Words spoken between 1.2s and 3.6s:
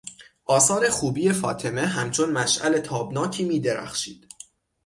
فاطمه همچون مشعل تابناکی